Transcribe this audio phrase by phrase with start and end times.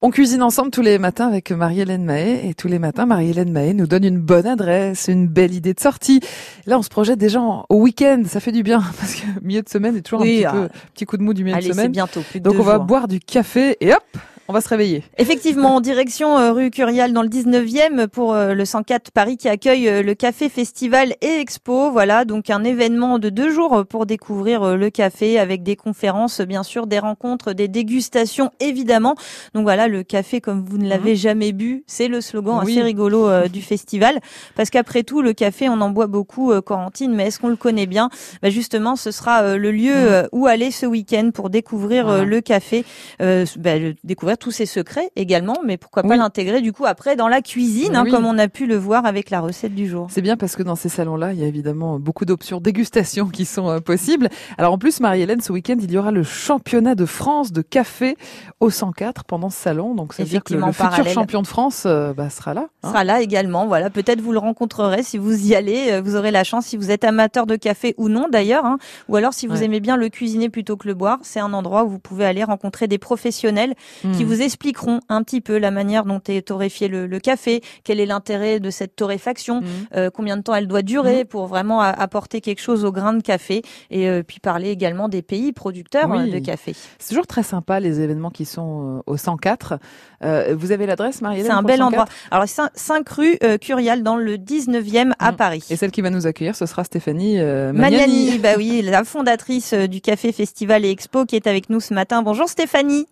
[0.00, 3.74] On cuisine ensemble tous les matins avec Marie-Hélène Mahé et tous les matins Marie-Hélène Mahé
[3.74, 6.20] nous donne une bonne adresse, une belle idée de sortie.
[6.66, 9.68] Là on se projette déjà au week-end, ça fait du bien parce que milieu de
[9.68, 10.52] semaine est toujours un petit, ah.
[10.52, 11.90] peu, petit coup de mou du milieu Allez, de semaine.
[11.90, 14.04] bientôt, plus de Donc on va boire du café et hop,
[14.48, 15.02] on va se réveiller.
[15.18, 19.48] Effectivement, en direction euh, rue Curial dans le 19e pour euh, le 104 Paris qui
[19.48, 21.90] accueille euh, le Café Festival et Expo.
[21.90, 26.62] Voilà, donc un événement de deux jours pour découvrir le café avec des conférences, bien
[26.62, 29.14] sûr, des rencontres, des dégustations, évidemment.
[29.54, 32.72] Donc voilà, le café comme vous ne l'avez jamais bu, c'est le slogan Oui.
[32.72, 34.18] assez rigolo du festival.
[34.56, 37.86] Parce qu'après tout, le café, on en boit beaucoup, Corentine, mais est-ce qu'on le connaît
[37.86, 38.08] bien?
[38.42, 42.24] Bah Justement, ce sera le lieu euh, où aller ce week-end pour découvrir Voilà.
[42.24, 42.84] le café,
[43.20, 43.72] euh, bah,
[44.04, 46.16] découvrir tous ses secrets également, mais pourquoi pas Oui.
[46.18, 48.10] l'intégrer du coup après dans la cuisine, hein, Oui.
[48.10, 50.06] comme on a pu le voir avec la recette du jour.
[50.10, 53.44] C'est bien parce que dans ces salons-là, il y a évidemment beaucoup d'options dégustation qui
[53.44, 54.28] sont euh, possibles.
[54.56, 58.16] Alors en plus, Marie-Hélène, ce week-end, il y aura le championnat de France de café
[58.60, 59.94] au 104 pendant ce salon.
[59.94, 62.66] Donc ça veut dire que le, futur champion de France euh, bah, sera là.
[62.82, 62.88] hein.
[62.88, 63.66] sera là également.
[63.66, 65.88] Voilà, peut-être vous le rencontrerez si vous y allez.
[65.90, 68.78] euh, Vous aurez la chance si vous êtes amateur de café ou non d'ailleurs, hein,
[69.08, 69.64] ou alors si vous Ouais.
[69.64, 72.44] aimez bien le cuisiner plutôt que le boire, c'est un endroit où vous pouvez aller
[72.44, 73.74] rencontrer des professionnels
[74.14, 74.27] qui Hmm.
[74.28, 78.06] Vous expliqueront un petit peu la manière dont est torréfié le, le café, quel est
[78.06, 79.64] l'intérêt de cette torréfaction, Hmm.
[79.96, 83.22] euh, combien de temps elle doit durer pour vraiment apporter quelque chose au grain de
[83.22, 86.28] café, et euh, puis parler également des pays producteurs Oui.
[86.30, 86.74] euh, de café.
[86.98, 89.78] C'est toujours très sympa les événements qui sont euh, au 104.
[90.24, 91.86] Euh, vous avez l'adresse, Marie-Hélène C'est un bel 104?
[91.86, 92.04] endroit.
[92.30, 95.36] Alors 5 rue euh, Curial dans le 19e à Mm.
[95.36, 95.64] Paris.
[95.70, 98.26] Et celle qui va nous accueillir, ce sera Stéphanie euh, Magnani.
[98.26, 101.94] Magnani, bah oui, la fondatrice du Café Festival et Expo qui est avec nous ce
[101.94, 102.22] matin.
[102.22, 103.06] Bonjour Stéphanie.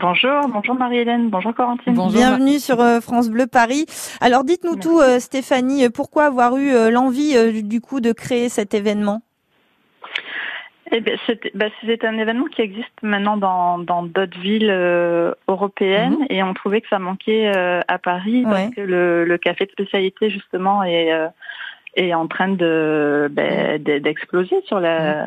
[0.00, 1.92] Bonjour, bonjour Marie-Hélène, bonjour Corentine.
[1.94, 2.12] Bonjour.
[2.18, 3.84] Bienvenue sur euh, France Bleu Paris.
[4.20, 8.72] Alors dites-nous tout euh, Stéphanie, euh, pourquoi avoir eu l'envie du- coup de créer cet
[8.72, 9.20] événement?
[10.92, 15.32] Eh ben, c'est ben, c'est un événement qui existe maintenant dans dans d'autres villes euh,
[15.48, 16.26] européennes Mhm.
[16.30, 18.50] et on trouvait que ça manquait euh, à Paris Ouais.
[18.50, 21.28] parce que le, le café de spécialité justement est euh,
[21.96, 25.26] est en train de ben, de- d'exploser sur la.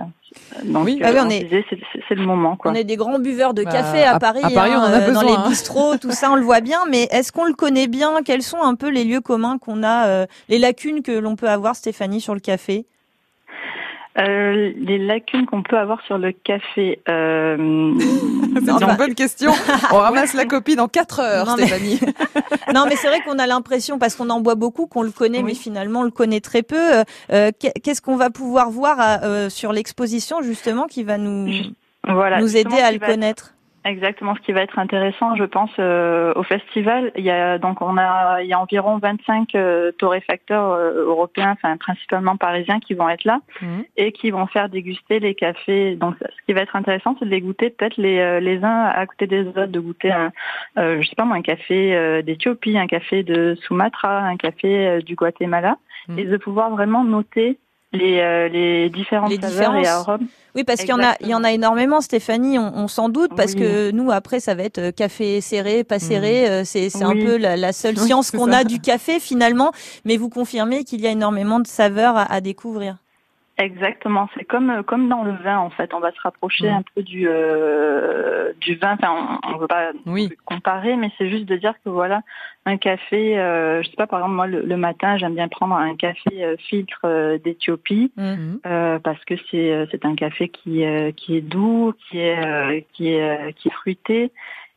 [0.66, 1.00] Donc Oui.
[1.02, 1.66] euh, Ah oui, on on est- disait
[2.10, 2.72] c'est le moment quoi.
[2.72, 4.90] On est des grands buveurs de Bah, café à, à- Paris, à Paris, hein, on
[4.90, 5.46] en a euh, dans les hein.
[5.48, 8.12] bistrots, tout ça on le voit bien, mais est-ce qu'on le connaît bien?
[8.26, 11.50] Quels sont un peu les lieux communs qu'on a, euh, les lacunes que l'on peut
[11.50, 12.86] avoir Stéphanie sur le café?
[14.20, 17.00] Euh, les lacunes qu'on peut avoir sur le café.
[17.10, 17.58] Euh,
[18.56, 19.52] C'est une bah- bonne question.
[19.92, 22.00] On ramasse la copie dans 4 heures, Non, mais- Stéphanie.
[22.74, 25.40] Non, mais c'est vrai qu'on a l'impression, parce qu'on en boit beaucoup, qu'on le connaît,
[25.40, 25.44] Oui.
[25.46, 27.04] mais finalement on le connaît très peu.
[27.32, 31.50] Euh, qu'est- Qu'est-ce qu'on va pouvoir voir euh, sur l'exposition justement qui va nous,
[32.08, 32.40] voilà.
[32.40, 33.53] nous justement, aider à le connaître?
[33.86, 37.82] Exactement, ce qui va être intéressant, je pense, euh, au festival, il y a donc
[37.82, 42.94] on a il y a environ 25 euh, torréfacteurs euh, européens, enfin principalement parisiens, qui
[42.94, 43.84] vont être là Mhm.
[43.98, 45.96] et qui vont faire déguster les cafés.
[45.96, 48.86] Donc, ce qui va être intéressant, c'est de les goûter peut-être les euh, les uns
[48.86, 50.32] à côté des autres, de goûter un,
[50.78, 55.02] euh, je sais pas moi, un café euh, d'Éthiopie, un café de Sumatra, un café
[55.04, 55.78] du Guatemala,
[56.08, 56.20] Mhm.
[56.20, 57.58] et de pouvoir vraiment noter
[57.94, 60.08] les euh, les différentes Les saveurs et différences.
[60.08, 60.28] arômes.
[60.56, 62.60] Oui, parce qu'il y en a, il y en a énormément, Stéphanie.
[62.60, 63.62] On, on s'en doute parce Oui.
[63.62, 66.48] que nous après ça va être euh, café serré, pas serré.
[66.48, 69.72] euh, C'est c'est un peu la, la seule science qu'on a du café finalement.
[70.06, 72.98] Mais vous confirmez qu'il y a énormément de saveurs à, à découvrir.
[73.60, 75.94] Exactement, c'est comme euh, comme dans le vin en fait.
[75.94, 76.76] On va se rapprocher Mm.
[76.76, 78.94] un peu du euh, du vin.
[78.94, 80.30] Enfin, on ne veut pas Oui.
[80.46, 82.22] comparer, mais c'est juste de dire que voilà,
[82.66, 83.38] un café.
[83.38, 86.44] Euh, je sais pas, par exemple moi le, le matin, j'aime bien prendre un café
[86.44, 88.60] euh, filtre euh, d'Éthiopie Mhm.
[88.66, 92.82] euh, parce que c'est c'est un café qui euh, qui est doux, qui est euh,
[92.94, 94.32] qui est euh, qui est fruité.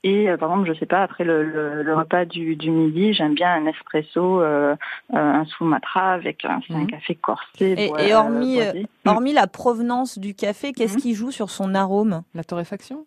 [0.06, 3.12] Et euh, par exemple, je sais pas, après le, le, le repas du, du midi,
[3.12, 4.76] j'aime bien un espresso, euh,
[5.12, 6.86] euh, un Sumatra avec un, Mhm.
[6.86, 7.74] café corsé.
[7.76, 8.72] Et- hormis, euh.
[9.04, 11.00] Hormis la provenance du café, qu'est-ce Mhm.
[11.00, 12.22] qui joue sur son arôme?
[12.36, 13.04] La torréfaction?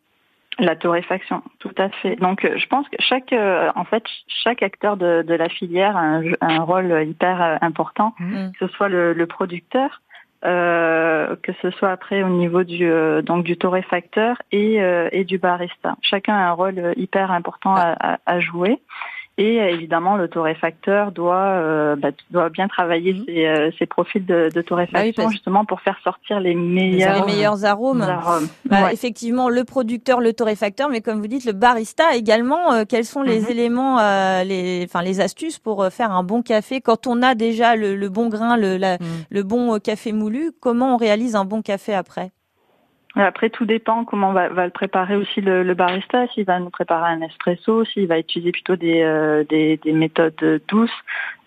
[0.57, 2.17] La torréfaction, tout à fait.
[2.17, 4.03] Donc, je pense que chaque, euh, en fait,
[4.43, 8.51] chaque acteur de, de la filière a un, un rôle hyper important, Mhm.
[8.59, 10.01] que ce soit le, le producteur,
[10.45, 15.23] euh, que ce soit après au niveau du euh, donc du torréfacteur et euh, et
[15.25, 15.95] du barista.
[16.01, 18.79] Chacun a un rôle euh, hyper important à, à- à jouer.
[19.39, 23.23] Et euh, évidemment, le torréfacteur doit euh, bah, doit bien travailler Mhm.
[23.25, 27.19] ses, euh, ses profils de, de torréfaction parce- justement pour faire sortir les meilleurs Les
[27.21, 27.25] arômes.
[27.33, 28.01] meilleurs arômes.
[28.01, 28.47] arômes.
[28.65, 28.93] Bah, Ouais.
[28.93, 32.73] Effectivement, le producteur, le torréfacteur, mais comme vous dites, le barista également.
[32.73, 33.49] euh, quels sont les Mhm.
[33.49, 37.75] éléments, euh, les, enfin les astuces pour faire un bon café quand on a déjà
[37.77, 39.05] le, le bon grain, le, la- Mhm.
[39.29, 42.31] le bon café moulu Comment on réalise un bon café après?
[43.15, 46.27] Après, tout dépend comment va, va le préparer aussi le, le barista.
[46.27, 50.61] S'il va nous préparer un espresso, s'il va utiliser plutôt des, euh, des, des méthodes
[50.67, 50.91] douces,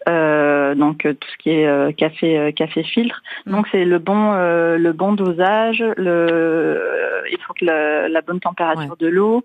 [0.08, 3.22] euh, donc euh, tout ce qui est euh, café, euh, café filtre.
[3.46, 3.50] Mm.
[3.52, 5.84] Donc c'est le bon, euh, le bon dosage.
[5.96, 6.82] Le,
[7.30, 9.44] il faut que la, la bonne température de l'eau.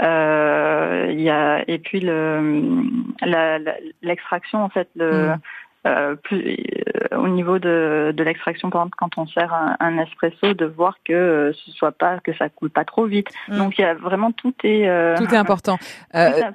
[0.00, 2.82] il y a et puis le
[4.00, 5.38] l'extraction en fait le mm.
[5.88, 6.56] Euh, plus,
[7.12, 10.96] euh, au niveau de, de l'extraction, par exemple, quand on sert un, espresso, de voir
[11.04, 13.28] que euh, ce soit pas que ça coule pas trop vite.
[13.48, 13.58] Mm.
[13.58, 15.78] Donc il y a vraiment tout est tout est important.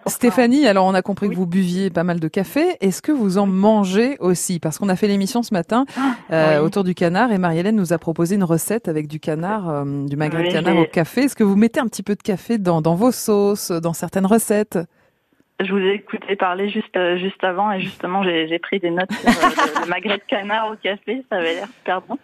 [0.08, 2.78] Stéphanie, alors on a compris que vous buviez pas mal de café.
[2.82, 4.60] Est-ce que vous en mangez aussi?
[4.60, 5.86] Parce qu'on a fait l'émission ce matin
[6.30, 10.16] ah, autour du canard et Marie-Hélène nous a proposé une recette avec du canard, du
[10.16, 11.22] magret de canard au café.
[11.24, 14.26] Est-ce que vous mettez un petit peu de café dans, dans vos sauces, dans certaines
[14.26, 14.78] recettes?
[15.64, 19.12] Je vous ai écouté parler juste euh, juste avant et justement j'ai pris des notes
[19.12, 22.18] sur euh, le, magret de canard au café, ça avait l'air super bon.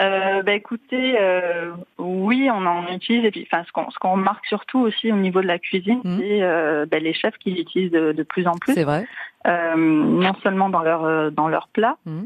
[0.00, 4.12] Euh, bah, écoutez, euh, oui, on en utilise et puis enfin ce qu'on ce qu'on
[4.12, 6.18] remarque surtout aussi au niveau de la cuisine, mmh.
[6.18, 8.74] c'est euh, bah, les chefs qui l'utilisent de, de, plus en plus.
[8.74, 9.06] C'est vrai.
[9.46, 12.22] Euh, non seulement dans leur dans leur plat, mmh.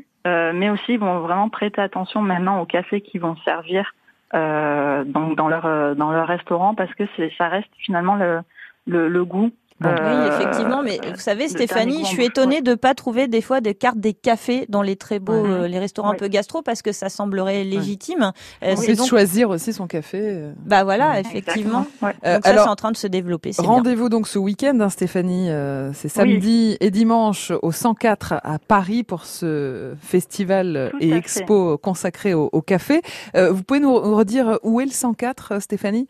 [0.53, 3.95] mais aussi ils vont vraiment prêter attention maintenant au café qu'ils vont servir
[4.35, 8.41] donc dans leur dans leur restaurant parce que c'est ça reste finalement le
[8.87, 9.53] le, le goût
[9.91, 13.61] oui, euh, effectivement, mais vous savez, Stéphanie, je suis étonnée de pas trouver des fois
[13.61, 16.83] des cartes des cafés dans les très beaux, euh, les restaurants un peu gastro, parce
[16.83, 18.33] que ça semblerait légitime.
[18.63, 19.09] Euh, c'est donc...
[19.09, 20.51] choisir aussi son café.
[20.65, 21.87] Bah voilà, effectivement.
[22.03, 23.53] donc ça, c'est en train de se développer.
[23.59, 25.49] Rendez-vous donc ce week-end, hein, Stéphanie.
[25.95, 32.49] c'est samedi et dimanche au 104 à Paris pour ce festival et expo consacré au,
[32.53, 33.03] au café.
[33.35, 36.09] vous pouvez nous redire où est le 104, Stéphanie?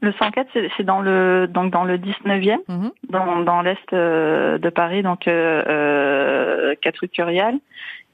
[0.00, 2.90] Le 104, c'est dans le donc dans le 19e, mhm.
[3.10, 7.58] dans, dans l'est euh, de Paris, donc euh, euh, quatre Curial.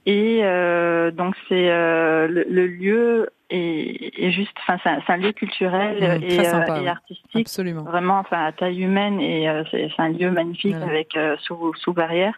[0.05, 5.17] Et euh, donc c'est euh, le, le, lieu est, est juste, enfin c'est un, un,
[5.17, 7.83] lieu culturel mhm, et, et, artistique, Absolument.
[7.83, 12.35] vraiment, enfin à taille humaine et c'est un lieu magnifique avec sous sous barrière.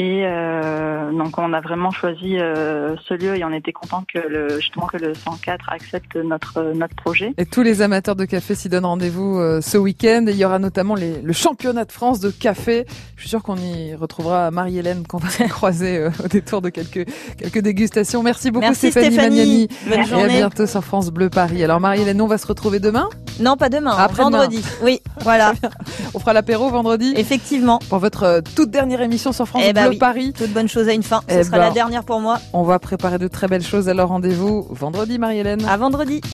[0.00, 4.20] Et euh, donc on a vraiment choisi euh, ce lieu et on était content que
[4.20, 7.34] le, justement que le 104 accepte notre notre projet.
[7.36, 10.24] Et tous les amateurs de café s'y donnent rendez-vous euh, ce week-end.
[10.28, 12.86] il y aura notamment les, le championnat de France de café.
[13.16, 17.04] Je suis sûr qu'on y retrouvera Marie-Hélène qu'on va croiser euh, au détour de quelques
[17.36, 18.22] quelques dégustations.
[18.22, 19.68] Merci beaucoup Merci Stéphanie, Stéphanie.
[19.88, 21.64] Bonne et à bientôt sur France Bleu Paris.
[21.64, 23.08] Alors Marie-Hélène, on va se retrouver demain?
[23.40, 23.96] Non, pas demain.
[23.98, 24.62] Après vendredi.
[24.82, 25.54] Oui, voilà.
[26.14, 27.14] on fera l'apéro vendredi?
[27.16, 27.80] Effectivement.
[27.88, 30.32] Pour votre toute dernière émission sur France eh ben Bleu Paris.
[30.36, 31.20] Toute bonne chose à une fin.
[31.28, 32.38] Ce eh sera la ben, dernière pour moi.
[32.52, 33.88] On va préparer de très belles choses.
[33.88, 35.64] Alors rendez-vous vendredi, Marie-Hélène.
[35.64, 36.20] À vendredi.